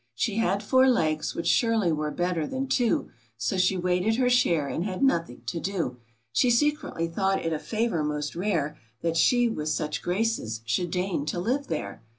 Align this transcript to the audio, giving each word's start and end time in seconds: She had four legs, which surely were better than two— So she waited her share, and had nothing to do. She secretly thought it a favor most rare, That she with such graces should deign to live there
She 0.15 0.37
had 0.37 0.63
four 0.63 0.89
legs, 0.89 1.35
which 1.35 1.45
surely 1.45 1.91
were 1.91 2.09
better 2.09 2.47
than 2.47 2.65
two— 2.67 3.11
So 3.37 3.55
she 3.55 3.77
waited 3.77 4.15
her 4.15 4.31
share, 4.31 4.67
and 4.67 4.83
had 4.83 5.03
nothing 5.03 5.43
to 5.45 5.59
do. 5.59 5.97
She 6.31 6.49
secretly 6.49 7.07
thought 7.07 7.45
it 7.45 7.53
a 7.53 7.59
favor 7.59 8.03
most 8.03 8.35
rare, 8.35 8.79
That 9.03 9.15
she 9.15 9.47
with 9.47 9.69
such 9.69 10.01
graces 10.01 10.61
should 10.65 10.89
deign 10.89 11.27
to 11.27 11.39
live 11.39 11.67
there 11.67 12.01